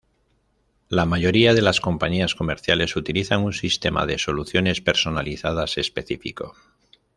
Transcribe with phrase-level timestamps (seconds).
[0.89, 6.55] La mayoría de las compañías comerciales utilizan un sistema de soluciones personalizadas específico.